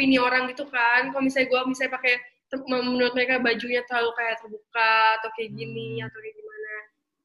[0.00, 1.12] opini orang gitu kan.
[1.12, 2.16] Kalau misalnya gue misalnya pakai
[2.72, 6.08] menurut mereka bajunya terlalu kayak terbuka atau kayak gini Hmm.
[6.08, 6.72] atau kayak gimana.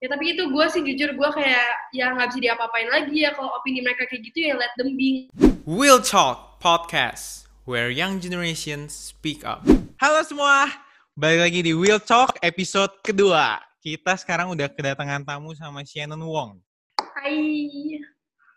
[0.03, 3.47] Ya tapi itu gue sih jujur gue kayak ya nggak bisa diapa-apain lagi ya kalau
[3.55, 5.31] opini mereka kayak gitu ya let them be.
[5.63, 9.63] Will Talk Podcast, where young generations speak up.
[10.03, 10.67] Halo semua,
[11.15, 13.55] balik lagi di Will Talk episode kedua.
[13.79, 16.59] Kita sekarang udah kedatangan tamu sama Shannon Wong.
[16.99, 18.03] Hai.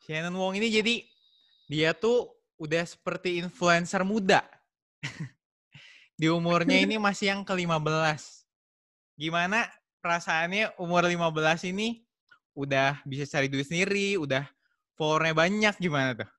[0.03, 0.95] Shannon Wong ini jadi
[1.71, 4.43] dia tuh udah seperti influencer muda.
[6.21, 8.45] di umurnya ini masih yang ke-15.
[9.15, 9.71] Gimana
[10.03, 12.02] perasaannya umur 15 ini
[12.59, 14.43] udah bisa cari duit sendiri, udah
[14.99, 16.30] followernya banyak gimana tuh?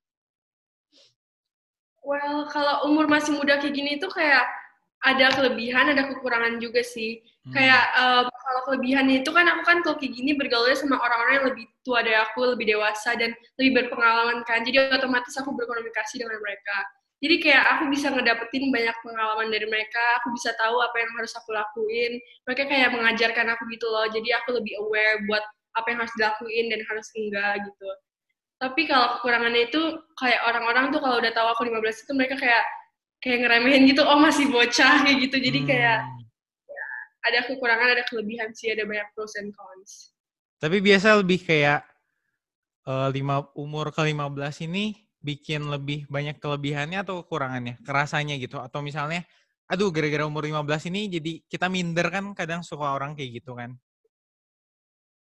[2.03, 4.43] Well, kalau umur masih muda kayak gini tuh kayak
[4.99, 7.23] ada kelebihan, ada kekurangan juga sih.
[7.49, 11.47] Kayak um, kalau kelebihannya itu kan aku kan kalau kayak gini bergaulnya sama orang-orang yang
[11.53, 14.61] lebih tua dari aku, lebih dewasa dan lebih berpengalaman kan.
[14.61, 16.77] Jadi otomatis aku berkomunikasi dengan mereka.
[17.19, 21.33] Jadi kayak aku bisa ngedapetin banyak pengalaman dari mereka, aku bisa tahu apa yang harus
[21.35, 22.15] aku lakuin.
[22.47, 24.07] Mereka kayak mengajarkan aku gitu loh.
[24.07, 25.43] Jadi aku lebih aware buat
[25.75, 27.89] apa yang harus dilakuin dan harus enggak gitu.
[28.59, 29.81] Tapi kalau kekurangannya itu
[30.19, 32.63] kayak orang-orang tuh kalau udah tahu aku 15 itu mereka kayak
[33.19, 35.37] kayak ngeremehin gitu, oh masih bocah kayak gitu.
[35.43, 36.28] Jadi kayak Hmm.
[37.29, 40.13] Ada kekurangan, ada kelebihan sih, ada banyak pros and cons.
[40.59, 41.85] Tapi biasa lebih kayak
[42.89, 47.79] eh, lima umur ke-15 ini bikin lebih banyak kelebihannya atau kekurangannya?
[47.85, 49.23] Kerasanya gitu atau misalnya
[49.69, 53.77] aduh gara-gara umur 15 ini jadi kita minder kan kadang suka orang kayak gitu kan.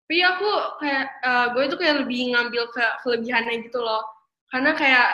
[0.08, 0.50] Tapi aku
[0.80, 4.02] kayak eh, gue itu kayak lebih ngambil ke kelebihannya gitu loh.
[4.48, 5.08] Karena kayak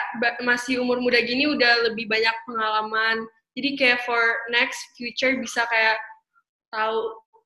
[0.47, 3.27] masih umur muda gini udah lebih banyak pengalaman.
[3.51, 5.99] Jadi kayak for next future bisa kayak
[6.75, 6.99] tahu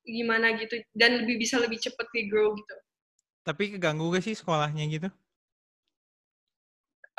[0.10, 2.76] gimana gitu dan lebih bisa lebih cepet kayak grow gitu.
[3.46, 5.10] Tapi keganggu gak sih sekolahnya gitu?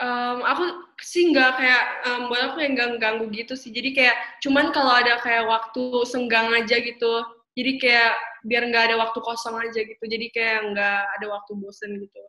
[0.01, 0.65] Em, aku
[1.05, 3.69] sih nggak kayak em, buat aku yang nggak ganggu gitu sih.
[3.69, 7.13] Jadi kayak cuman kalau ada kayak waktu senggang aja gitu.
[7.53, 8.17] Jadi kayak
[8.49, 10.01] biar nggak ada waktu kosong aja gitu.
[10.09, 12.23] Jadi kayak nggak ada waktu bosen gitu.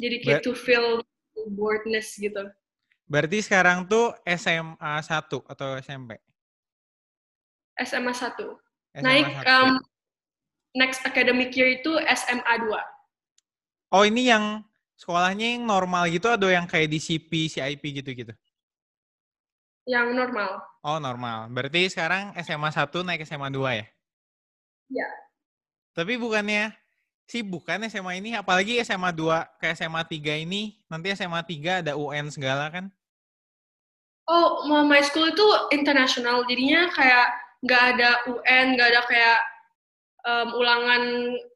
[0.00, 1.04] Jadi kayak Ber- to feel
[1.52, 2.48] boredness gitu.
[3.06, 6.16] Berarti sekarang tuh SMA 1 atau SMP?
[7.76, 8.56] SMA 1.
[8.96, 9.44] SMA Naik 1.
[9.44, 9.70] em,
[10.72, 12.80] next academic year itu SMA 2.
[13.92, 14.64] Oh ini yang
[14.96, 18.32] sekolahnya yang normal gitu atau yang kayak di CP, CIP gitu-gitu?
[19.84, 20.64] Yang normal.
[20.80, 21.52] Oh normal.
[21.52, 23.86] Berarti sekarang SMA 1 naik SMA 2 ya?
[24.88, 25.08] Iya.
[25.92, 26.72] Tapi bukannya
[27.26, 31.92] sih bukan SMA ini, apalagi SMA 2 ke SMA 3 ini, nanti SMA 3 ada
[31.98, 32.86] UN segala kan?
[34.26, 39.38] Oh, my school itu internasional, jadinya kayak nggak ada UN, nggak ada kayak
[40.26, 41.02] em, ulangan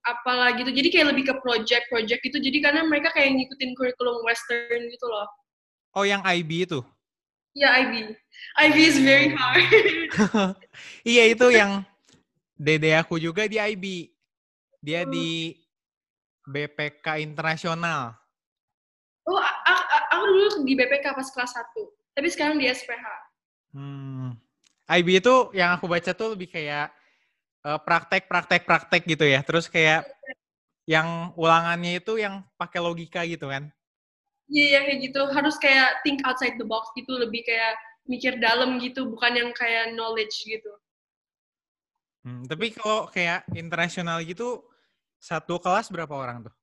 [0.06, 0.70] apalah gitu.
[0.70, 2.38] Jadi kayak lebih ke project-project gitu.
[2.38, 5.26] Jadi karena mereka kayak ngikutin kurikulum Western gitu loh.
[5.92, 6.80] Oh yang IB itu?
[7.52, 8.14] Ya IB.
[8.62, 9.66] IB is very hard.
[11.02, 11.82] iya itu yang
[12.54, 14.14] dede aku juga di IB.
[14.80, 15.52] Dia di
[16.46, 18.16] BPK internasional.
[19.28, 21.86] oh, a- a- a- aku dulu di BPK pas kelas 1.
[22.16, 23.04] Tapi sekarang di SPH.
[23.76, 24.34] Hmm.
[24.90, 26.90] IB itu yang aku baca tuh lebih kayak
[27.62, 29.40] eh, praktek, praktek, praktek gitu ya.
[29.46, 30.06] Terus kayak
[30.88, 33.70] yang ulangannya itu yang pakai logika gitu kan?
[34.50, 35.22] Iya, yang kayak gitu.
[35.30, 37.14] Harus kayak think outside the box gitu.
[37.14, 37.78] Lebih kayak
[38.10, 39.06] mikir dalam gitu.
[39.06, 40.72] Bukan yang kayak knowledge gitu.
[42.26, 44.60] Hmm, tapi kalau kayak internasional gitu,
[45.22, 46.54] satu kelas berapa orang tuh?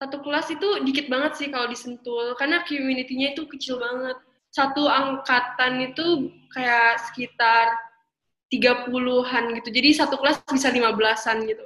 [0.00, 4.16] satu kelas itu dikit banget sih kalau disentul karena community-nya itu kecil banget
[4.50, 7.70] satu angkatan itu kayak sekitar
[8.50, 9.68] 30-an gitu.
[9.70, 11.64] Jadi satu kelas bisa 15-an gitu.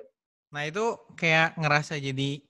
[0.53, 0.84] Nah itu
[1.17, 2.44] kayak ngerasa jadi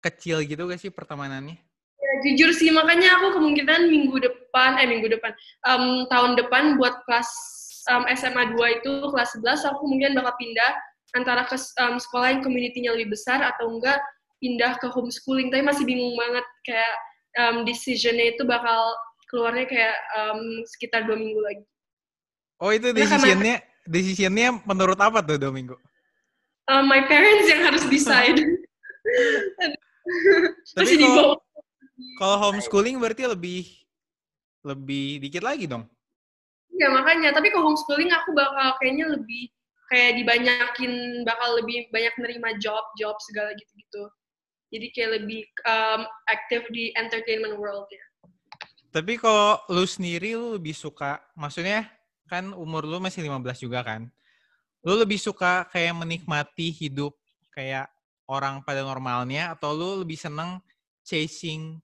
[0.00, 1.68] kecil gitu gak sih pertemanannya?
[2.08, 5.32] ya, jujur sih makanya aku kemungkinan minggu depan eh minggu depan
[5.68, 7.28] em, tahun depan buat kelas
[7.90, 10.72] em, SMA 2 itu kelas 11 aku mungkin bakal pindah
[11.16, 14.00] antara ke em, sekolah yang community-nya lebih besar atau enggak
[14.38, 15.50] pindah ke homeschooling.
[15.50, 16.94] Tapi masih bingung banget kayak
[17.36, 18.94] em, decision-nya itu bakal
[19.28, 21.64] keluarnya kayak em, sekitar dua minggu lagi
[22.58, 25.78] Oh itu Ya, decisionnya, decisionnya menurut apa tuh Domingo?
[26.66, 28.38] Um, my parents yang harus decide.
[30.74, 31.38] Tapi kalau-.
[32.18, 33.66] Kalau homeschooling berarti lebih
[34.62, 35.86] lebih dikit lagi dong.
[36.78, 39.50] Ya makanya, tapi kalau homeschooling aku bakal kayaknya lebih
[39.90, 40.92] kayak dibanyakin,
[41.26, 44.02] bakal lebih banyak nerima job, job segala gitu-gitu.
[44.70, 48.04] Jadi kayak lebih um, aktif di entertainment world ya.
[48.88, 51.88] Tapi kalau lu sendiri lu lebih suka, maksudnya
[52.28, 54.08] kan umur lu masih 15 juga kan?
[54.84, 57.12] Lu lebih suka kayak menikmati hidup
[57.52, 57.88] kayak
[58.28, 60.60] orang pada normalnya atau lu lebih seneng
[61.04, 61.80] chasing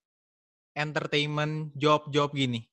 [0.77, 2.65] entertainment job-job gini?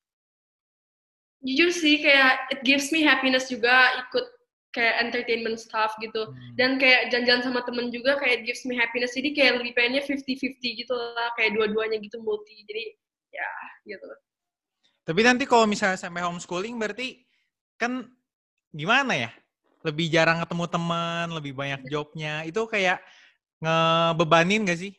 [1.42, 4.26] jujur sih kayak it gives me happiness juga ikut
[4.72, 6.54] kayak entertainment stuff gitu hmm.
[6.56, 10.02] dan kayak janjian sama temen juga kayak it gives me happiness jadi kayak lebih pengennya
[10.06, 12.94] 50-50 gitu lah kayak dua-duanya gitu multi jadi
[13.32, 13.50] ya
[13.88, 14.06] gitu.
[15.02, 17.18] Tapi nanti kalau misalnya sampai homeschooling berarti
[17.74, 18.06] kan
[18.70, 19.30] gimana ya?
[19.82, 22.46] Lebih jarang ketemu teman lebih banyak jobnya.
[22.46, 23.02] Itu kayak
[23.58, 24.92] ngebebanin gak sih?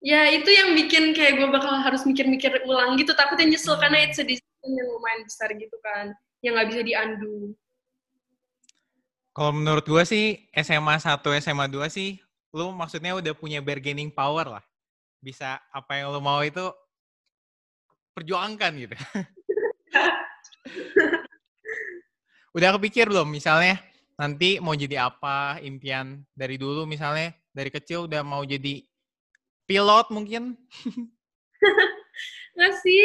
[0.00, 3.12] Ya itu yang bikin kayak gue bakal harus mikir-mikir ulang gitu.
[3.14, 3.82] Takutnya nyesel hmm.
[3.84, 6.10] karena it's a decision yang lumayan besar gitu kan.
[6.40, 7.36] Yang nggak bisa diandu.
[9.30, 12.18] Kalau menurut gue sih SMA 1, SMA 2 sih
[12.50, 14.64] lu maksudnya udah punya bargaining power lah.
[15.20, 16.72] Bisa apa yang lu mau itu
[18.16, 18.96] perjuangkan gitu.
[22.56, 23.78] udah kepikir belum misalnya
[24.18, 28.82] nanti mau jadi apa impian dari dulu misalnya dari kecil udah mau jadi
[29.70, 30.58] pilot mungkin?
[32.58, 33.00] Nggak sih,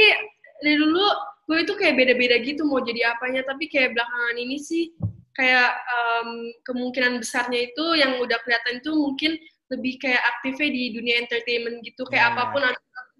[0.65, 1.06] dari dulu
[1.45, 4.91] gue itu kayak beda-beda gitu mau jadi apanya, tapi kayak belakangan ini sih
[5.35, 9.31] kayak um, kemungkinan besarnya itu yang udah kelihatan itu mungkin
[9.73, 12.33] lebih kayak aktifnya di dunia entertainment gitu kayak yeah.
[12.38, 12.62] apa pun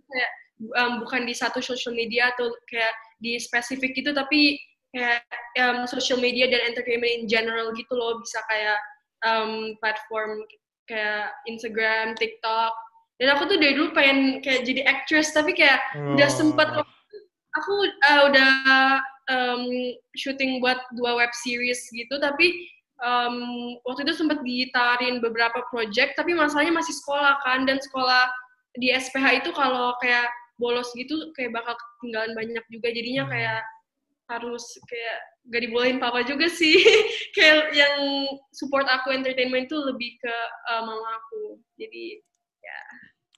[0.06, 0.32] kayak
[0.78, 4.60] um, bukan di satu social media atau kayak di spesifik gitu tapi
[4.94, 5.26] kayak
[5.60, 8.80] um, social media dan entertainment in general gitu loh bisa kayak
[9.26, 10.46] um, platform
[10.86, 12.72] kayak Instagram, TikTok
[13.18, 16.14] dan aku tuh dari dulu pengen kayak jadi actress tapi kayak oh.
[16.20, 16.68] udah sempet
[17.56, 17.74] aku
[18.12, 18.52] uh, udah
[19.32, 19.64] um,
[20.20, 22.54] syuting buat dua web series gitu tapi
[23.02, 23.36] um,
[23.84, 28.30] waktu itu sempat ditawarin beberapa project tapi masalahnya masih sekolah kan dan sekolah
[28.76, 30.28] di SPH itu kalau kayak
[30.60, 33.32] bolos gitu kayak bakal ketinggalan banyak juga jadinya hmm.
[33.32, 33.62] kayak
[34.26, 35.20] harus kayak
[35.54, 36.82] gak dibolehin papa juga sih.
[37.38, 40.36] Kayak yang support aku entertainment itu lebih ke
[40.74, 41.62] uh, mama aku.
[41.78, 42.26] Jadi
[42.58, 42.80] ya.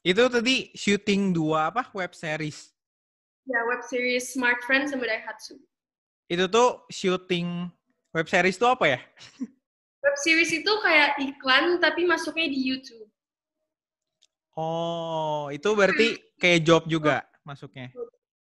[0.07, 1.91] Itu tadi syuting dua apa?
[1.91, 2.71] Web series?
[3.43, 5.59] Ya web series Smart Friends sama Daihatsu
[6.27, 7.71] itu tuh syuting
[8.17, 8.99] web series itu apa ya?
[10.07, 13.11] Web series itu kayak iklan tapi masuknya di YouTube.
[14.57, 17.93] Oh, itu berarti kayak job juga masuknya?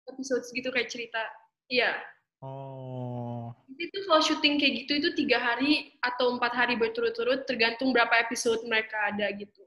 [0.08, 1.20] Episode segitu kayak cerita.
[1.66, 1.98] Iya.
[2.40, 3.50] Oh.
[3.76, 8.62] Itu kalau syuting kayak gitu itu tiga hari atau empat hari berturut-turut tergantung berapa episode
[8.64, 9.66] mereka ada gitu.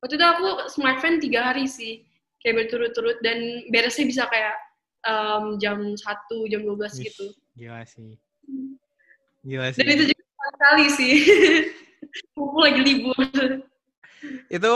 [0.00, 2.06] Waktu itu aku smartphone tiga hari sih
[2.40, 4.56] kayak berturut-turut dan beresnya bisa kayak
[5.04, 6.96] um, jam satu jam 12 Wish.
[7.10, 7.26] gitu.
[7.58, 8.16] Gila sih.
[9.42, 9.82] Gila sih.
[9.82, 11.12] Dan itu juga kali sih.
[12.38, 13.18] Aku lagi libur.
[14.46, 14.72] Itu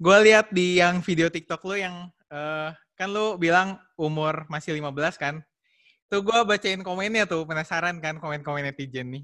[0.00, 1.94] gue lihat di yang video TikTok lo yang
[2.30, 5.34] uh, kan lo bilang umur masih 15 kan?
[6.10, 9.22] Tuh gue bacain komennya tuh, penasaran kan komen-komen netizen nih.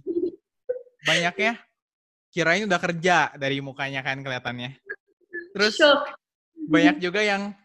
[1.03, 1.59] Banyaknya
[2.31, 4.77] kirain udah kerja dari mukanya kan kelihatannya.
[5.57, 5.81] Terus
[6.69, 7.57] banyak juga yang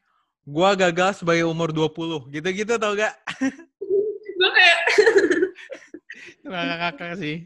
[0.47, 2.31] gua gagal sebagai umur 20.
[2.31, 3.13] Gitu-gitu tau gak?
[6.45, 7.37] kakak-kakak sih.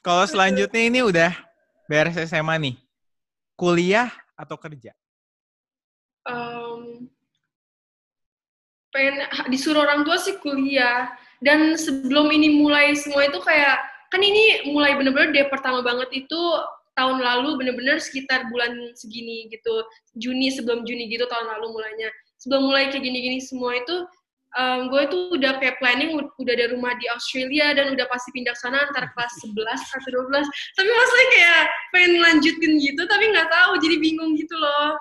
[0.00, 1.32] Kalau selanjutnya ini udah
[1.90, 2.76] beres SMA nih.
[3.56, 4.92] Kuliah atau kerja?
[6.28, 7.08] Um,
[8.92, 11.10] pengen disuruh orang tua sih kuliah.
[11.40, 13.76] Dan sebelum ini mulai semua itu kayak
[14.08, 16.40] kan ini mulai bener-bener dia pertama banget itu
[16.96, 19.84] tahun lalu bener-bener sekitar bulan segini gitu
[20.16, 22.08] Juni sebelum Juni gitu tahun lalu mulainya
[22.40, 24.08] sebelum mulai kayak gini-gini semua itu
[24.56, 28.56] um, gue tuh udah kayak planning udah ada rumah di Australia dan udah pasti pindah
[28.56, 33.72] sana antara kelas 11 atau 12 tapi maksudnya kayak pengen lanjutin gitu tapi nggak tahu
[33.78, 34.96] jadi bingung gitu loh.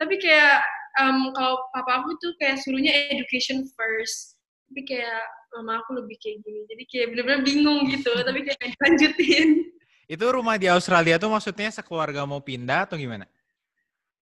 [0.00, 0.64] Tapi kayak
[1.00, 4.40] um, kalau papa aku tuh kayak suruhnya education first.
[4.70, 6.60] Tapi kayak mama aku lebih kayak gini.
[6.70, 9.68] Jadi kayak bener-bener bingung gitu tapi kayak lanjutin.
[10.10, 13.28] Itu rumah di Australia tuh maksudnya sekeluarga mau pindah atau gimana?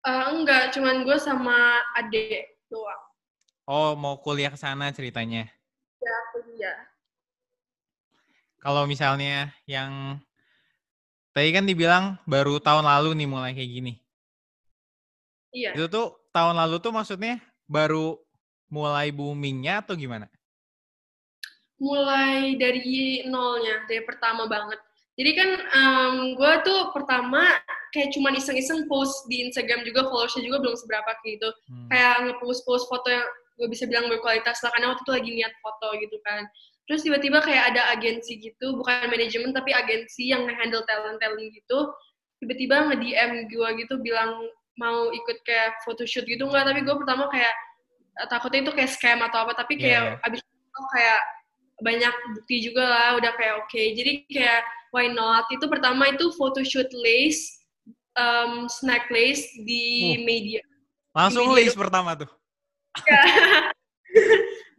[0.01, 3.10] Uh, enggak, cuman gue sama adik doang.
[3.71, 5.47] Oh, mau kuliah ke sana ceritanya?
[6.03, 6.91] Ya, kuliah.
[8.59, 10.19] Kalau misalnya yang
[11.31, 13.93] tadi kan dibilang baru tahun lalu nih mulai kayak gini.
[15.55, 15.79] Iya.
[15.79, 17.39] Itu tuh tahun lalu tuh maksudnya
[17.71, 18.19] baru
[18.67, 20.27] mulai boomingnya atau gimana?
[21.79, 24.83] Mulai dari nolnya, dari pertama banget.
[25.15, 27.47] Jadi kan um, gue tuh pertama
[27.95, 31.49] kayak cuma iseng-iseng post di Instagram juga, followersnya juga belum seberapa kayak gitu.
[31.71, 31.87] Hmm.
[31.87, 33.27] Kayak nge-post-post foto yang
[33.61, 36.49] gue bisa bilang berkualitas lah karena waktu itu lagi niat foto gitu kan.
[36.89, 41.93] Terus tiba-tiba kayak ada agensi gitu bukan manajemen tapi agensi yang handle talent talent gitu
[42.41, 44.33] tiba-tiba nge DM gue gitu bilang
[44.81, 47.53] mau ikut kayak photoshoot gitu enggak tapi gue pertama kayak
[48.17, 50.27] eh, takutnya itu kayak scam atau apa tapi kayak yeah.
[50.27, 51.21] abis itu kayak
[51.85, 53.69] banyak bukti juga lah udah kayak oke.
[53.69, 53.93] Okay.
[53.97, 54.61] jadi kayak
[54.93, 55.49] why not?
[55.53, 57.45] Itu pertama itu photoshoot lace
[58.17, 60.61] um, snack lace di uh, media.
[61.13, 62.40] Langsung di lace pertama tuh
[63.07, 63.23] Ya.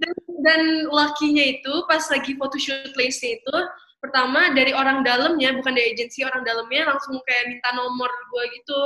[0.01, 0.13] dan,
[0.43, 3.57] dan lakinya itu pas lagi photoshoot place itu
[4.01, 8.81] pertama dari orang dalamnya bukan dari agensi orang dalamnya langsung kayak minta nomor gue gitu.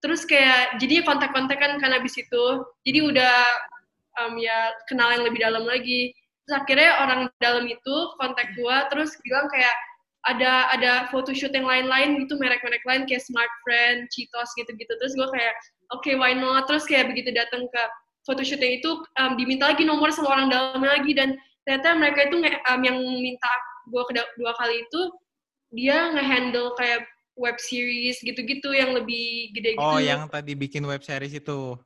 [0.00, 2.44] Terus kayak jadi kontak-kontakan kan abis itu.
[2.84, 3.36] Jadi udah
[4.20, 6.12] um, ya kenal yang lebih dalam lagi.
[6.44, 9.76] Terus akhirnya orang dalam itu kontak gue terus bilang kayak
[10.28, 14.92] ada ada photoshoot yang lain-lain gitu merek-merek lain kayak Smart Friend, Cheetos gitu-gitu.
[15.00, 15.56] Terus gue kayak
[15.96, 16.68] oke okay, why not?
[16.68, 17.82] Terus kayak begitu datang ke
[18.28, 22.80] photoshootnya itu um, diminta lagi nomor sama orang dalamnya lagi dan ternyata mereka itu um,
[22.84, 23.50] yang minta
[23.88, 25.00] gue kedua dua kali itu
[25.70, 27.06] dia ngehandle kayak
[27.38, 29.82] web series gitu-gitu yang lebih gede gitu.
[29.82, 31.78] Oh, yang tadi bikin web series itu.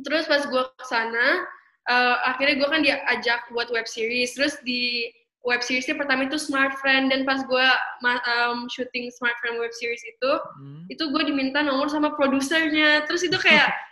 [0.00, 1.44] Terus pas gue ke sana,
[1.92, 4.32] uh, akhirnya gue kan diajak buat web series.
[4.34, 5.12] Terus di
[5.44, 7.66] web seriesnya pertama itu Smart Friend dan pas gue
[8.04, 10.88] um, syuting Smart Friend web series itu, hmm.
[10.88, 13.04] itu gue diminta nomor sama produsernya.
[13.04, 13.70] Terus itu kayak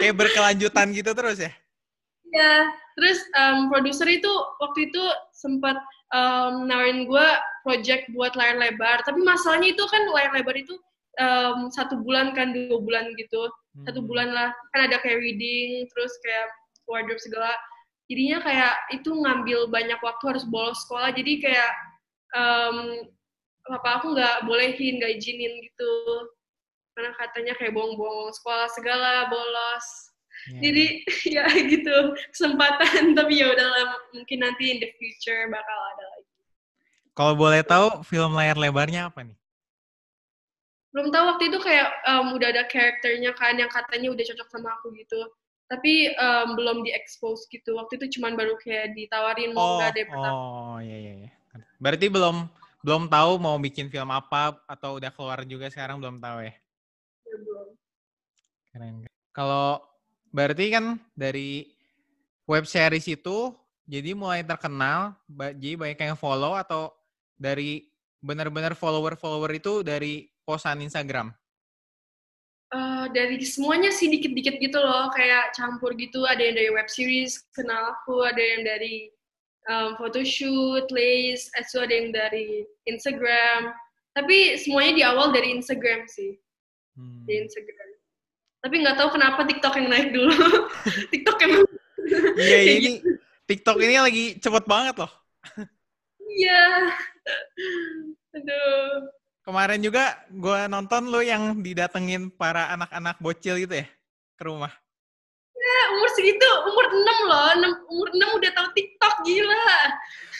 [0.00, 1.52] kayak berkelanjutan gitu terus ya?
[2.32, 2.54] Iya.
[2.92, 4.28] Terus um, produser itu
[4.60, 5.02] waktu itu
[5.32, 5.80] sempat
[6.12, 7.28] um, nawarin gue
[7.64, 9.00] project buat layar lebar.
[9.06, 10.74] Tapi masalahnya itu kan layar lebar itu
[11.22, 13.48] um, satu bulan kan dua bulan gitu.
[13.48, 13.84] Hmm.
[13.88, 14.52] Satu bulan lah.
[14.76, 16.52] Kan ada kayak reading, terus kayak
[16.84, 17.56] wardrobe segala
[18.10, 21.70] jadinya kayak itu ngambil banyak waktu harus bolos sekolah jadi kayak
[22.36, 23.08] um,
[23.64, 25.92] papa aku nggak bolehin nggak izinin gitu
[26.92, 29.86] karena katanya kayak bohong-bohong sekolah segala bolos.
[30.50, 30.58] Yeah.
[30.58, 30.84] jadi
[31.38, 31.96] ya gitu
[32.34, 33.02] kesempatan.
[33.18, 36.30] Tapi ya udahlah mungkin nanti in the future bakal ada lagi.
[37.12, 39.36] Kalau boleh tahu film layar lebarnya apa nih?
[40.92, 44.68] Belum tahu waktu itu kayak um, udah ada karakternya kan yang katanya udah cocok sama
[44.76, 45.20] aku gitu.
[45.68, 47.80] Tapi um, belum diekspos gitu.
[47.80, 50.32] Waktu itu cuman baru kayak ditawarin mau nggak deh pertama.
[50.36, 51.30] oh iya iya iya.
[51.80, 52.48] Berarti belum
[52.82, 56.52] belum tahu mau bikin film apa atau udah keluar juga sekarang belum tahu ya,
[58.72, 59.04] keren
[59.36, 59.80] kalau
[60.32, 61.68] berarti kan dari
[62.48, 63.52] web series itu
[63.84, 65.12] jadi mulai terkenal
[65.60, 66.90] jadi banyak yang follow atau
[67.36, 67.86] dari
[68.22, 71.34] benar-benar follower-follower itu dari posan Instagram
[72.72, 76.24] uh, dari semuanya sih dikit-dikit gitu loh, kayak campur gitu.
[76.24, 79.12] Ada yang dari web series, kenal aku, ada yang dari
[79.68, 83.76] um, photoshoot, lace, itu ada yang dari Instagram.
[84.12, 86.36] Tapi semuanya di awal dari Instagram sih,
[86.96, 87.24] hmm.
[87.28, 87.88] di Instagram.
[88.62, 90.30] Tapi nggak tahu kenapa TikTok yang naik dulu.
[91.12, 91.66] TikTok emang.
[92.38, 93.10] Iya ini gitu.
[93.50, 95.12] TikTok ini lagi cepet banget loh.
[96.22, 96.94] Iya.
[98.38, 99.10] Aduh.
[99.42, 103.86] Kemarin juga gue nonton lo yang didatengin para anak-anak bocil gitu ya
[104.38, 104.70] ke rumah.
[105.62, 107.48] Ya, umur segitu, umur 6 loh.
[107.86, 109.66] 6, umur 6 udah tahu TikTok, gila.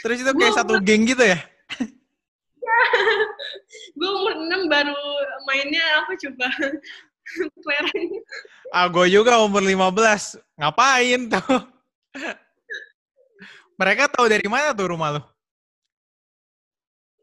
[0.03, 0.87] Terus itu kayak gua satu umur...
[0.87, 1.39] geng gitu ya?
[2.59, 2.81] ya.
[3.99, 4.99] gue umur 6 baru
[5.47, 6.47] mainnya apa coba?
[8.77, 10.39] Ah, gue juga umur 15.
[10.59, 11.59] Ngapain tuh?
[13.81, 15.23] Mereka tahu dari mana tuh rumah lo?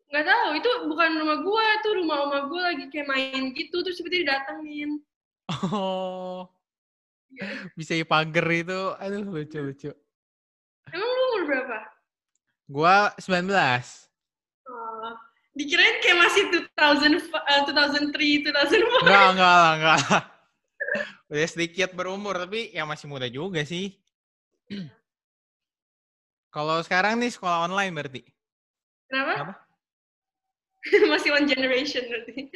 [0.09, 4.01] nggak tahu itu bukan rumah gua tuh rumah oma gua lagi kayak main gitu terus
[4.01, 4.97] seperti didatengin
[5.69, 6.49] oh
[7.29, 7.69] yeah.
[7.77, 9.91] bisa ya pagar itu aduh lucu lucu
[10.89, 11.77] emang lu umur berapa
[12.65, 13.53] gua 19
[14.65, 15.13] oh
[15.59, 16.43] dikirain kayak masih
[16.79, 19.99] 2000 uh, 2003 2004 enggak enggak enggak
[21.27, 23.91] udah sedikit berumur tapi ya masih muda juga sih
[26.55, 28.21] kalau sekarang nih sekolah online berarti
[29.11, 29.53] kenapa Apa?
[31.11, 32.51] Masih one generation berarti.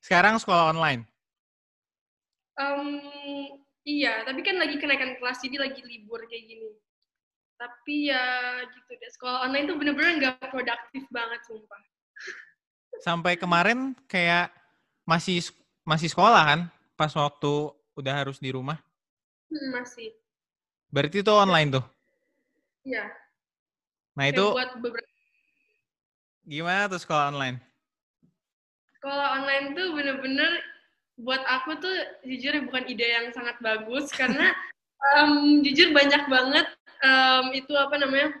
[0.00, 1.04] Sekarang sekolah online?
[2.58, 3.00] Um,
[3.84, 6.70] iya, tapi kan lagi kenaikan kelas, jadi lagi libur kayak gini.
[7.56, 8.24] Tapi ya
[8.66, 11.82] gitu deh, sekolah online tuh bener-bener nggak produktif banget, sumpah.
[13.02, 14.54] Sampai kemarin kayak
[15.02, 15.42] masih
[15.82, 16.60] masih sekolah kan?
[16.94, 18.78] Pas waktu udah harus di rumah?
[19.50, 20.14] Hmm, masih.
[20.92, 21.84] Berarti itu online tuh?
[22.86, 23.10] Iya.
[24.14, 25.10] Nah kayak itu buat beberapa
[26.42, 27.56] Gimana tuh sekolah online?
[28.98, 30.50] Sekolah online tuh bener-bener
[31.22, 31.94] buat aku tuh
[32.26, 34.50] jujur bukan ide yang sangat bagus karena
[35.14, 35.32] um,
[35.64, 36.66] jujur banyak banget
[37.06, 38.34] um, itu apa namanya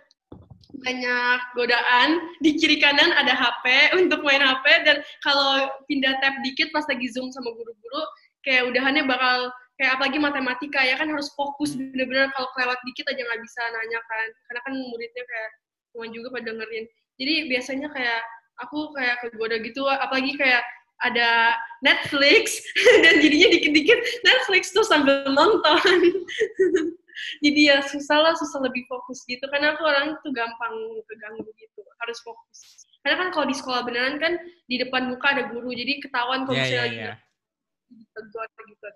[0.82, 2.08] banyak godaan.
[2.42, 7.08] Di kiri kanan ada HP untuk main HP dan kalau pindah tab dikit pas lagi
[7.10, 8.02] zoom sama guru-guru
[8.42, 12.28] kayak udahannya bakal kayak apalagi matematika ya kan harus fokus bener-bener.
[12.34, 14.26] Kalau kelewat dikit aja nggak bisa nanya kan.
[14.50, 15.50] Karena kan muridnya kayak
[15.90, 16.84] semua juga pada dengerin.
[17.18, 18.20] Jadi biasanya kayak
[18.60, 20.62] aku kayak kegoda gitu apalagi kayak
[21.02, 22.62] ada Netflix.
[23.04, 25.78] Dan jadinya dikit-dikit Netflix tuh sambil nonton
[27.44, 30.74] jadi ya susah lah susah lebih fokus gitu karena aku orang tuh gampang
[31.08, 34.38] keganggu gitu harus fokus karena kan kalau di sekolah beneran kan
[34.70, 37.96] di depan muka ada guru jadi ketahuan kalau yeah, misalnya yeah, yeah.
[37.96, 38.86] gitu atau gitu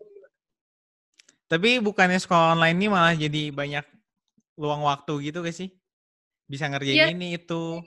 [1.46, 3.86] tapi bukannya sekolah online ini malah jadi banyak
[4.58, 5.70] luang waktu gitu gak sih?
[6.50, 7.14] Bisa ngerjain Iya.
[7.14, 7.82] ini itu.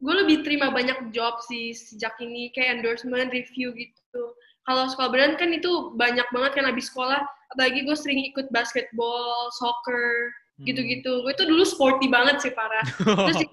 [0.00, 4.32] gue lebih terima banyak job sih sejak ini kayak endorsement review gitu
[4.64, 7.20] kalau sekolah beneran kan itu banyak banget kan abis sekolah
[7.54, 10.68] apalagi gue sering ikut basketball soccer Hmm.
[10.68, 13.48] gitu-gitu gue tuh dulu sporty banget sih parah terus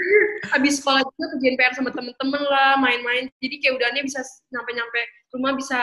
[0.56, 5.00] abis sekolah juga kerjain PR sama temen-temen lah main-main jadi kayak udahnya bisa nyampe-nyampe
[5.36, 5.80] rumah bisa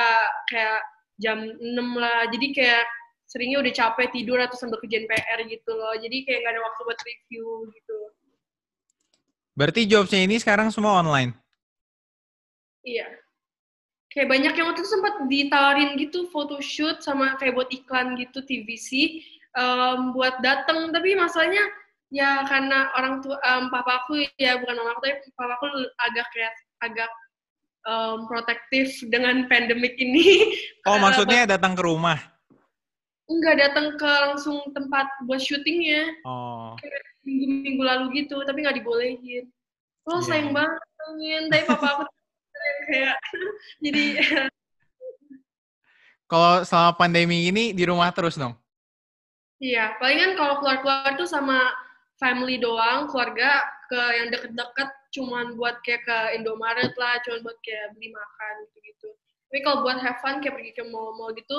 [0.49, 0.81] kayak
[1.21, 2.83] jam 6 lah jadi kayak
[3.29, 6.81] seringnya udah capek tidur atau sambil kerjain PR gitu loh jadi kayak gak ada waktu
[6.89, 7.99] buat review gitu
[9.53, 11.29] Berarti jobsnya ini sekarang semua online.
[12.81, 13.05] Iya.
[14.13, 19.19] Kayak banyak yang waktu itu sempat ditawarin gitu photoshoot sama kayak buat iklan gitu TVC
[19.57, 21.65] um, buat datang tapi masalahnya
[22.13, 25.65] ya karena orang tua um, papa aku ya bukan mama aku tapi papa aku
[26.05, 26.53] agak kayak
[26.85, 27.11] agak
[27.89, 30.53] um, protektif dengan pandemik ini.
[30.85, 32.21] Oh, maksudnya datang ke rumah.
[33.25, 36.75] Enggak datang ke langsung tempat buat syutingnya Oh.
[37.23, 39.49] minggu-minggu lalu gitu tapi nggak dibolehin.
[40.05, 40.27] Oh Iya.
[40.27, 40.81] sayang banget
[41.49, 42.03] tapi papa aku
[42.89, 43.15] kayak
[43.83, 44.03] jadi
[46.31, 48.53] Kalau selama pandemi ini di rumah terus dong.
[49.63, 51.57] Iya, palingan kalau keluar-keluar tuh sama
[52.21, 53.49] family doang, keluarga
[53.89, 59.09] ke yang deket-deket cuman buat kayak ke Indomaret lah, cuman buat kayak beli makan gitu-gitu.
[59.49, 61.55] Tapi kalau buat have fun kayak pergi ke mall-mall gitu,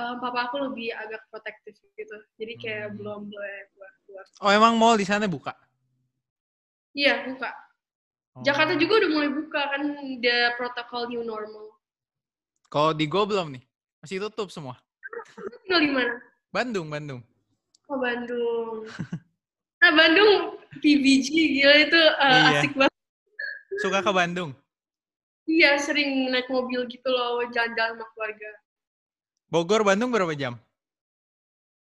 [0.00, 2.16] eh, papa aku lebih agak protektif gitu.
[2.40, 2.96] Jadi kayak Hmm.
[2.98, 4.24] belum boleh keluar-keluar.
[4.44, 5.52] Oh, emang mall di sana buka?
[6.94, 7.48] Iya, buka.
[8.36, 8.44] Oh.
[8.44, 9.82] Jakarta juga udah mulai buka kan,
[10.20, 11.72] the protokol new normal.
[12.68, 13.64] Kalau di Go belum nih?
[14.04, 14.76] Masih tutup semua.
[15.64, 16.14] Tinggal di mana?
[16.52, 17.20] Bandung, Bandung.
[17.88, 18.84] Oh, Bandung.
[19.76, 21.28] Nah, Bandung PBG,
[21.60, 22.50] gila itu eh, Iya.
[22.64, 22.96] asik banget.
[23.78, 24.50] Suka ke Bandung?
[25.46, 28.50] Iya, sering naik mobil gitu loh, jalan-jalan sama keluarga.
[29.52, 30.56] Bogor, Bandung berapa jam?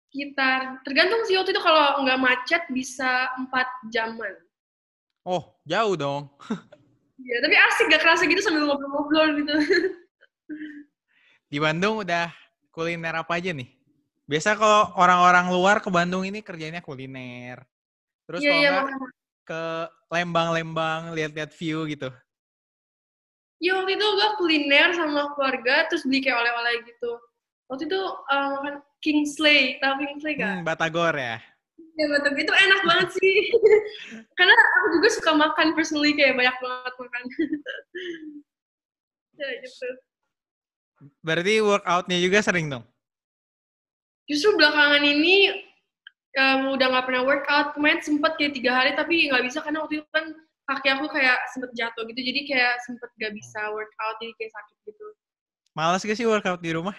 [0.09, 4.33] Sekitar, tergantung sih waktu itu kalau nggak macet bisa 4 jaman.
[5.23, 6.27] Oh, jauh dong.
[7.15, 9.53] Iya, tapi asik gak kerasa gitu sambil ngobrol-ngobrol gitu.
[11.51, 12.27] Di Bandung udah
[12.75, 13.71] kuliner apa aja nih?
[14.27, 17.63] Biasa kalau orang-orang luar ke Bandung ini kerjanya kuliner.
[18.27, 19.07] Terus Iya, kalau makanya.
[19.43, 19.61] ke
[20.11, 22.11] Lembang-Lembang, lihat-lihat view gitu.
[23.63, 27.15] Iya, waktu itu gue kuliner sama keluarga, terus beli kayak oleh-oleh gitu.
[27.71, 30.51] Waktu itu eh, makan Kingsley, tau Kingsley gak?
[30.59, 31.39] Hmm, Batagor ya.
[31.93, 33.37] Ya betul, itu enak banget sih.
[34.37, 37.23] Karena aku juga suka makan personally, kayak banyak banget makan.
[39.39, 39.89] ya gitu.
[41.21, 42.83] Berarti workoutnya juga sering dong?
[44.25, 45.51] Justru belakangan ini
[46.33, 47.77] em, udah nggak pernah workout.
[47.77, 51.37] Kemarin sempet kayak tiga hari tapi nggak bisa karena waktu itu kan kaki aku kayak
[51.53, 52.21] sempet jatuh gitu.
[52.23, 55.07] Jadi kayak sempet nggak bisa workout jadi kayak sakit gitu.
[55.73, 56.93] Males gak sih workout di rumah?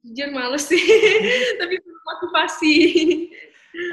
[0.00, 0.80] Jujur males sih.
[1.60, 2.74] tapi motivasi.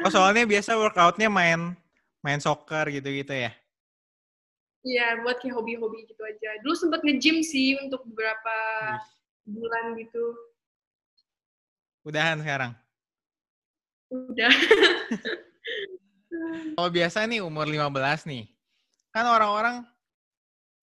[0.08, 1.76] Oh, soalnya biasa workoutnya main
[2.24, 3.52] main soccer gitu-gitu ya?
[4.88, 6.64] Iya, buat kayak hobi-hobi gitu aja.
[6.64, 8.56] Dulu sempet nge-gym sih untuk beberapa
[9.44, 10.24] bulan gitu.
[12.08, 12.72] Udahan sekarang.
[14.08, 14.48] Udah.
[16.78, 18.48] Kalau biasa nih umur 15 nih.
[19.12, 19.84] Kan orang-orang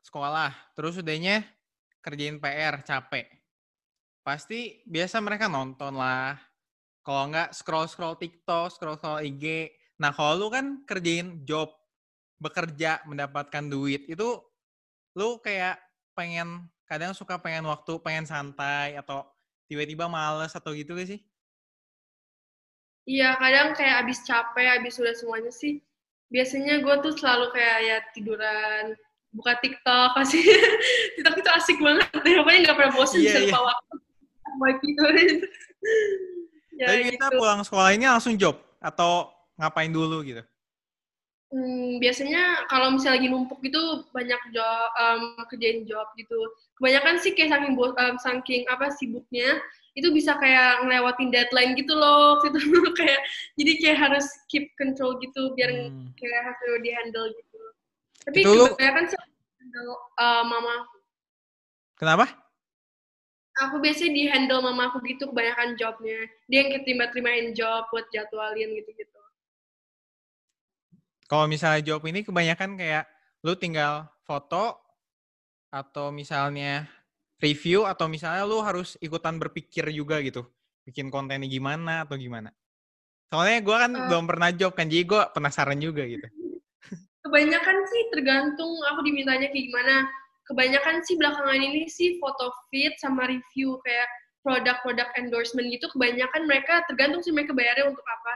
[0.05, 1.41] sekolah, terus udahnya
[2.05, 3.44] kerjain PR, capek.
[4.25, 6.41] Pasti biasa mereka nonton lah.
[7.05, 9.69] Kalau nggak scroll-scroll TikTok, scroll-scroll IG.
[10.01, 11.69] Nah, kalau lu kan kerjain job,
[12.41, 14.41] bekerja, mendapatkan duit, itu
[15.13, 15.77] lu kayak
[16.17, 19.29] pengen, kadang suka pengen waktu, pengen santai, atau
[19.69, 21.21] tiba-tiba males atau gitu gak sih?
[23.05, 25.85] Iya, kadang kayak abis capek, abis udah semuanya sih.
[26.33, 28.97] Biasanya gue tuh selalu kayak ya tiduran,
[29.37, 30.41] buka TikTok, pasti
[31.21, 32.09] TikTok itu asik banget.
[32.25, 32.35] Deh.
[32.41, 33.53] Pokoknya nggak pernah bosan bisa iya.
[33.53, 33.95] lupa waktu.
[34.61, 35.41] Mau tidurin.
[36.81, 37.39] ya Tapi kita gitu.
[37.39, 40.43] pulang sekolah ini langsung job, atau ngapain dulu gitu?
[41.55, 46.35] Hmm, biasanya kalau misalnya lagi numpuk gitu banyak job, em, kerjain job gitu.
[46.83, 49.63] Kebanyakan sih kayak saking em, saking apa sibuknya
[49.95, 52.59] itu bisa kayak ngelewatin deadline gitu loh gitu
[52.99, 53.23] kayak
[53.55, 56.11] jadi kayak harus keep control gitu biar Hmm.
[56.19, 57.59] kayak harus di handle gitu.
[58.27, 59.19] Tapi Itu kebanyakan sih
[59.63, 60.75] handle eh, mama.
[61.95, 62.44] Kenapa?
[63.55, 66.27] Aku biasanya di handle mama aku gitu kebanyakan jobnya.
[66.51, 69.21] Dia yang terima-terimain job buat jadwalin gitu-gitu.
[71.31, 73.07] Kalau misalnya job ini kebanyakan kayak
[73.47, 74.75] lu tinggal foto
[75.71, 76.90] atau misalnya
[77.38, 80.51] review atau misalnya lu harus ikutan berpikir juga gitu.
[80.83, 82.51] Bikin kontennya gimana atau gimana.
[83.31, 84.05] Soalnya gue kan Eh.
[84.11, 86.27] belum pernah job kan, jadi gue penasaran juga gitu.
[87.25, 89.95] Kebanyakan sih tergantung aku dimintanya kayak gimana.
[90.45, 94.09] Kebanyakan sih belakangan ini sih foto fit sama review kayak
[94.45, 98.35] produk-produk endorsement gitu kebanyakan mereka tergantung sih mereka bayarnya untuk apa.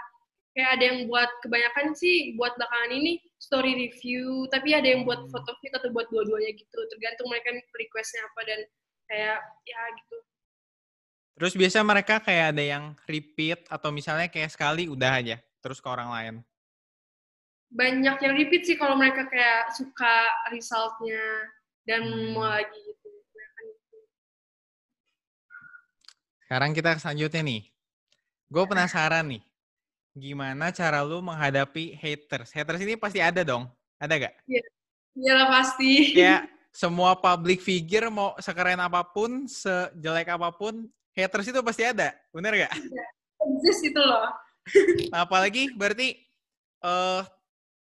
[0.56, 5.28] Kayak ada yang buat kebanyakan sih buat belakangan ini story review tapi ada yang buat
[5.28, 6.78] foto fit atau buat dua-duanya gitu.
[6.88, 8.60] Tergantung mereka requestnya apa dan
[9.12, 10.16] kayak ya gitu.
[11.38, 15.86] Terus biasa mereka kayak ada yang repeat atau misalnya kayak sekali udah aja terus ke
[15.92, 16.34] orang lain?
[17.68, 21.20] Banyak yang repeat sih kalau mereka kayak suka resultnya
[21.88, 22.04] dan
[22.36, 23.08] mau lagi gitu.
[26.44, 27.62] Sekarang kita selanjutnya nih.
[28.52, 29.42] Gue penasaran nih.
[30.12, 32.52] Gimana cara lu menghadapi haters?
[32.52, 33.64] Haters ini pasti ada dong.
[33.96, 34.34] Ada gak?
[34.44, 34.64] Iya.
[35.16, 35.92] Iya lah pasti.
[36.12, 36.52] Kayak
[36.84, 40.84] semua public figure mau sekeren apa pun, sejelek apa pun,
[41.16, 42.12] haters itu pasti ada.
[42.36, 42.72] Bener gak?
[42.76, 43.04] Iya.
[43.48, 44.28] Exist itu loh.
[45.08, 46.20] Nah, apalagi berarti
[46.84, 47.24] uh,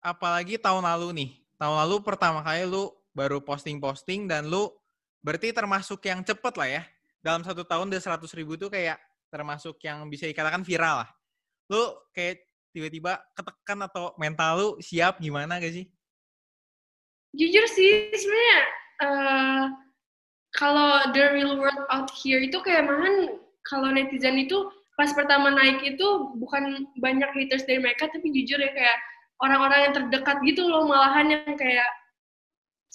[0.01, 1.29] apalagi tahun lalu nih.
[1.57, 4.67] Tahun lalu pertama kali lu baru posting-posting dan lu
[5.23, 6.83] berarti termasuk yang cepet lah ya.
[7.23, 8.99] Dalam satu tahun dari 100 ribu tuh kayak
[9.31, 11.09] termasuk yang bisa dikatakan viral lah.
[11.71, 15.87] Lu kayak tiba-tiba ketekan atau mental lu siap gimana gak sih?
[17.31, 18.59] Jujur sih sebenarnya
[19.01, 19.63] uh,
[20.55, 25.83] kalau the real world out here itu kayak malahan kalau netizen itu pas pertama naik
[25.83, 28.97] itu bukan banyak haters dari mereka tapi jujur ya kayak
[29.43, 31.87] orang-orang yang terdekat gitu loh malahan yang kayak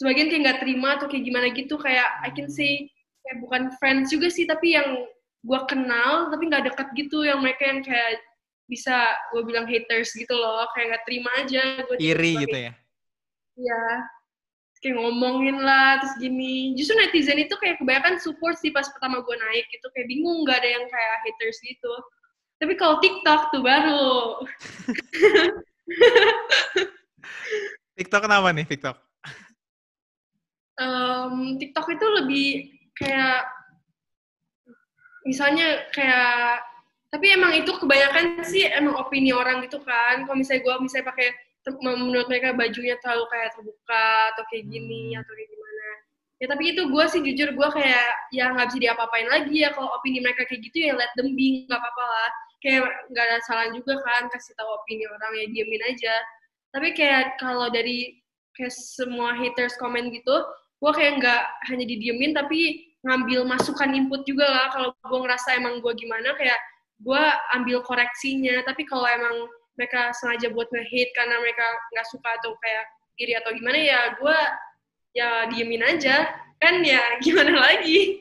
[0.00, 2.88] sebagian kayak nggak terima atau kayak gimana gitu kayak I can say
[3.20, 5.04] kayak bukan friends juga sih tapi yang
[5.44, 8.16] gue kenal tapi nggak dekat gitu yang mereka yang kayak
[8.64, 12.72] bisa gue bilang haters gitu loh kayak nggak terima aja gue iri gitu ya?
[13.60, 13.84] Iya
[14.80, 16.72] kayak ngomongin lah terus gini.
[16.72, 20.64] Justru netizen itu kayak kebanyakan support sih pas pertama gue naik gitu kayak bingung nggak
[20.64, 21.92] ada yang kayak haters gitu.
[22.56, 24.40] Tapi kalau TikTok tuh baru.
[28.00, 29.09] TikTok kenapa nih TikTok?
[31.20, 32.48] Um, TikTok itu lebih
[32.96, 33.44] kayak
[35.28, 36.64] misalnya kayak
[37.10, 40.22] tapi emang itu kebanyakan sih emang opini orang gitu kan.
[40.24, 41.28] Kalau misalnya gue misalnya pakai
[41.82, 45.20] menurut mereka bajunya terlalu kayak terbuka atau kayak gini hmm.
[45.20, 45.88] atau kayak gimana.
[46.40, 49.74] Ya tapi itu gue sih jujur gue kayak ya nggak bisa diapa-apain lagi ya.
[49.74, 52.30] Kalau opini mereka kayak gitu ya let them be nggak apa-apa lah.
[52.62, 52.80] Kayak
[53.10, 56.14] nggak ada salah juga kan kasih tahu opini orang ya diemin aja.
[56.70, 58.22] Tapi kayak kalau dari
[58.54, 60.46] kayak semua haters komen gitu
[60.80, 65.80] gue kayak nggak hanya didiemin tapi ngambil masukan input juga lah kalau gue ngerasa emang
[65.80, 66.56] gue gimana kayak
[67.00, 67.22] gue
[67.56, 71.64] ambil koreksinya tapi kalau emang mereka sengaja buat nge-hate karena mereka
[71.96, 72.84] nggak suka atau kayak
[73.16, 74.38] iri atau gimana ya gue
[75.16, 76.28] ya diemin aja
[76.60, 78.20] kan ya gimana lagi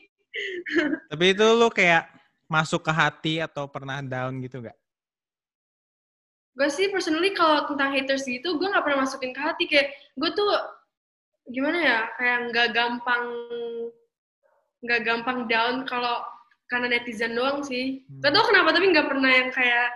[1.10, 2.20] tapi itu lo kayak
[2.50, 4.74] masuk ke hati atau pernah down gitu gak?
[6.58, 9.64] Gue sih personally kalau tentang haters gitu, gue gak pernah masukin ke hati.
[9.70, 10.50] Kayak gue tuh
[11.50, 13.24] gimana ya, kayak nggak gampang
[14.80, 16.24] nggak gampang down kalau
[16.70, 18.06] karena netizen doang sih.
[18.06, 18.22] Hmm.
[18.22, 19.88] Gak tau kenapa tapi nggak pernah yang kayak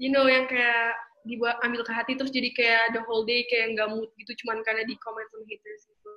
[0.00, 0.96] you know yang kayak
[1.28, 4.64] dibuat ambil ke hati terus jadi kayak the whole day kayak nggak mood gitu cuman
[4.64, 6.12] karena di komen sama haters gitu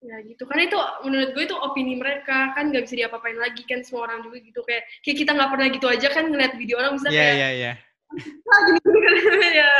[0.00, 3.84] ya gitu karena itu menurut gue itu opini mereka kan nggak bisa diapa-apain lagi kan
[3.84, 6.96] semua orang juga gitu kayak kayak kita nggak pernah gitu aja kan ngeliat video orang
[6.96, 7.74] bisa yeah, kayak yeah, yeah.
[8.18, 9.74] Ah gini gini ya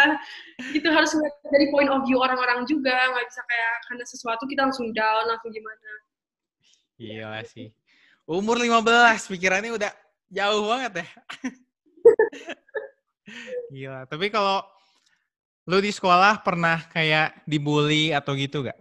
[0.71, 4.61] gitu harus ngeliat dari point of view orang-orang juga nggak bisa kayak karena sesuatu kita
[4.71, 5.90] langsung down langsung gimana
[7.01, 7.75] iya sih
[8.31, 8.87] umur 15
[9.35, 9.93] pikirannya udah
[10.31, 11.07] jauh banget ya
[13.71, 14.11] Gila.
[14.11, 14.62] Tapi kalau
[15.71, 18.79] lu di sekolah pernah kayak dibully atau gitu gak?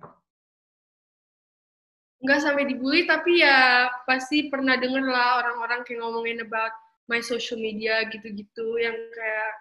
[2.20, 6.76] nggak sampai dibully tapi ya pasti pernah denger lah orang-orang kayak ngomongin about
[7.10, 9.52] my social media gitu-gitu yang kayak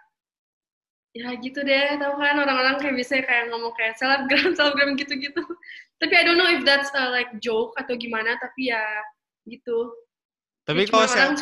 [1.16, 2.36] ya gitu deh tau kan?
[2.36, 5.42] Orang-orang kayak bisa kayak ngomong kayak selebgram selebgram gitu-gitu.
[5.98, 8.84] Tapi I don't know if that's a, like joke atau gimana tapi ya
[9.48, 9.90] gitu.
[10.68, 11.34] Tapi ya, kalau orang...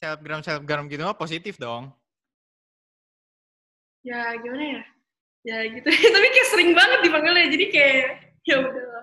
[0.00, 1.92] selebgram selebgram gitu mah positif dong.
[4.02, 4.82] Ya gimana ya?
[5.44, 5.88] Ya gitu.
[6.16, 8.06] Tapi kayak sering banget dipanggilnya jadi kayak
[8.48, 8.94] ya udah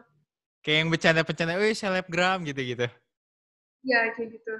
[0.62, 2.86] Kayak yang bercanda-bercanda, wih selebgram gitu-gitu.
[3.82, 4.54] Iya, kayak gitu.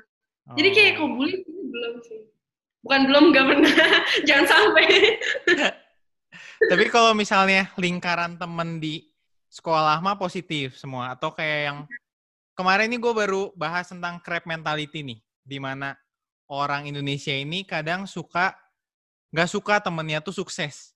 [0.50, 0.56] Oh.
[0.58, 2.22] Jadi kayak kau bully belum sih.
[2.82, 3.74] Bukan belum, nggak pernah.
[4.28, 4.86] Jangan sampai.
[6.72, 9.06] Tapi kalau misalnya lingkaran temen di
[9.54, 11.14] sekolah mah positif semua.
[11.14, 11.78] Atau kayak yang
[12.58, 15.20] kemarin ini gue baru bahas tentang crab mentality nih.
[15.42, 15.98] di mana
[16.46, 18.54] orang Indonesia ini kadang suka,
[19.34, 20.94] nggak suka temennya tuh sukses.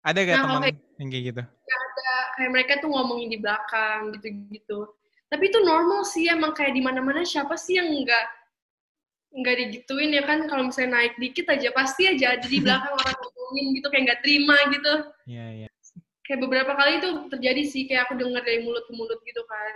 [0.00, 1.42] Ada gak nah, temen yang kayak gitu?
[1.44, 1.78] Ya,
[2.40, 4.88] kayak mereka tuh ngomongin di belakang gitu-gitu
[5.28, 8.26] tapi itu normal sih emang kayak di mana-mana siapa sih yang nggak
[9.34, 10.46] nggak digituin ya kan?
[10.46, 14.20] Kalau misalnya naik dikit aja pasti aja ada di belakang orang ngomongin gitu kayak nggak
[14.22, 14.94] terima gitu.
[15.26, 15.62] Iya yeah, iya.
[15.66, 15.72] Yeah.
[16.24, 19.74] kayak beberapa kali itu terjadi sih kayak aku dengar dari mulut ke mulut gitu kan.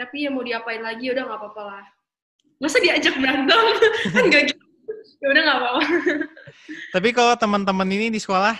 [0.00, 1.84] Tapi ya mau diapain lagi udah nggak apa-apa lah.
[2.58, 3.64] Masa diajak berantem?
[4.16, 4.64] Kan gak gitu.
[5.20, 5.82] Ya udah nggak apa-apa.
[6.96, 8.56] Tapi kalau teman-teman ini di sekolah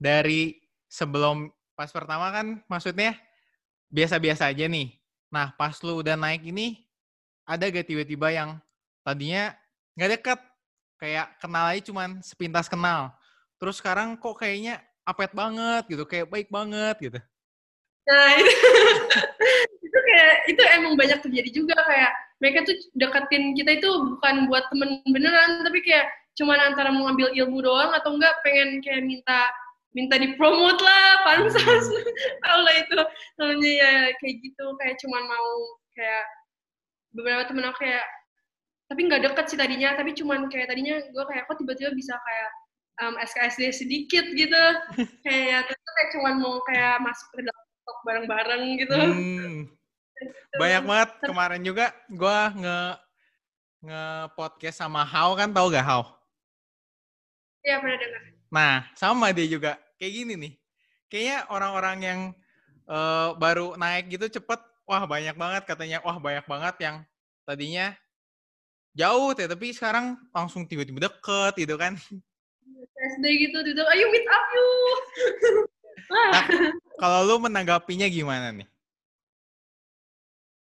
[0.00, 0.56] dari
[0.88, 3.18] sebelum pas pertama kan maksudnya
[3.90, 4.94] biasa-biasa aja nih.
[5.34, 6.86] Nah, pas lu udah naik ini
[7.42, 8.50] ada gak tiba-tiba yang
[9.02, 9.50] tadinya
[9.98, 10.40] nggak deket
[11.02, 13.10] kayak kenal aja cuman sepintas kenal.
[13.58, 17.18] Terus sekarang kok kayaknya apet banget gitu, kayak baik banget gitu.
[18.06, 18.52] Nah, itu,
[19.90, 24.70] itu kayak itu emang banyak terjadi juga kayak mereka tuh deketin kita itu bukan buat
[24.70, 29.50] temen beneran, tapi kayak cuman antara mau ngambil ilmu doang atau enggak pengen kayak minta
[29.94, 31.86] minta dipromot lah, pansos.
[32.42, 32.98] Tau lah itu.
[33.38, 35.50] Namanya ya kayak gitu, kayak cuman mau
[35.94, 36.24] kayak
[37.14, 38.04] beberapa temen aku kayak
[38.84, 42.50] tapi nggak deket sih tadinya, tapi cuman kayak tadinya gue kayak kok tiba-tiba bisa kayak
[43.06, 44.64] um, SKSD sedikit gitu.
[45.26, 48.98] Kayak terus kayak cuman mau kayak masuk ke dalam TikTok bareng-bareng gitu.
[48.98, 49.54] Hmm,
[50.60, 51.10] banyak banget.
[51.24, 52.78] Kemarin juga gua nge
[53.88, 54.04] nge
[54.36, 56.02] podcast sama How kan tahu gak How?
[57.64, 58.22] Iya pernah dengar
[58.54, 60.52] Nah, sama dia juga kayak gini nih.
[61.08, 62.20] Kayaknya orang-orang yang
[62.84, 66.96] eh, baru naik gitu cepet, wah banyak banget katanya, wah banyak banget yang
[67.48, 67.96] tadinya
[68.92, 71.96] jauh teh, tapi sekarang langsung tiba-tiba deket gitu kan.
[72.94, 75.00] SD gitu gitu ayo meet up yuk
[76.04, 76.44] Nah,
[77.00, 78.68] kalau lu menanggapinya gimana nih?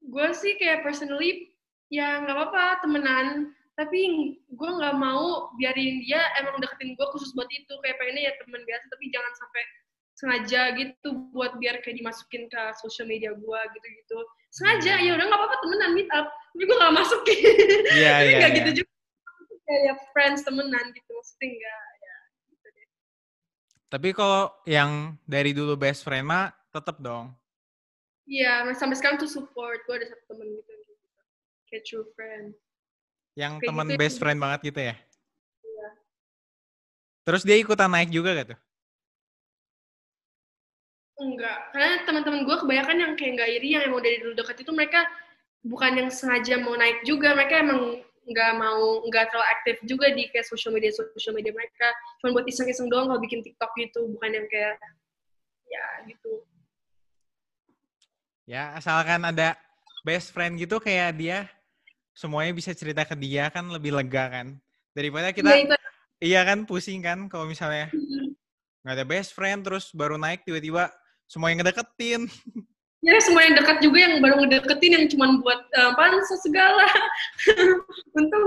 [0.04, 1.56] gue sih kayak personally
[1.90, 4.02] ya nggak apa-apa temenan tapi
[4.38, 8.62] gue nggak mau biarin dia emang deketin gue khusus buat itu kayak pengennya ya temen
[8.62, 9.64] biasa tapi jangan sampai
[10.14, 14.20] sengaja gitu buat biar kayak dimasukin ke sosial media gue gitu-gitu
[14.54, 17.42] sengaja ya udah nggak apa-apa temenan meet up tapi gue nggak masukin
[17.98, 18.60] Iya, tapi iya, nggak iya.
[18.62, 18.94] gitu juga
[19.66, 22.18] kayak friends temenan gitu maksudnya nggak ya
[22.54, 22.88] gitu deh
[23.90, 27.30] Tapi kalau yang dari dulu best friend mah tetep dong.
[28.26, 29.86] Iya, sampai sekarang tuh support.
[29.86, 31.06] Gue ada satu temen gitu, gitu.
[31.70, 32.58] Kayak true friend.
[33.34, 34.00] Yang Kayak temen gitu ya.
[34.02, 34.96] best friend banget gitu ya.
[35.66, 35.88] Iya.
[37.24, 38.60] Terus dia ikutan naik juga gak tuh?
[41.14, 44.72] Enggak, karena teman-teman gue kebanyakan yang kayak nggak iri, yang emang dari dulu deket itu
[44.74, 45.06] mereka
[45.62, 50.26] bukan yang sengaja mau naik juga, mereka emang nggak mau nggak terlalu aktif juga di
[50.34, 54.30] kayak social media social media mereka, cuma buat iseng-iseng doang kalau bikin TikTok gitu, bukan
[54.42, 54.76] yang kayak
[55.70, 56.34] ya gitu.
[58.44, 59.56] Ya, asalkan ada
[60.04, 61.38] best friend gitu kayak dia
[62.14, 64.48] semuanya bisa cerita ke dia kan lebih lega kan.
[64.94, 65.76] Daripada kita Iya itu.
[66.22, 67.90] iya kan pusing kan kalau misalnya
[68.86, 70.94] nggak ada best friend terus baru naik tiba-tiba
[71.26, 72.30] semua yang ngedeketin.
[73.04, 76.88] Ya semua yang dekat juga yang baru ngedeketin yang cuma buat uh, pansos segala.
[78.18, 78.46] Untung.